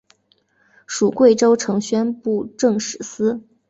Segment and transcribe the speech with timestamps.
[0.87, 3.43] 属贵州承宣布政使司。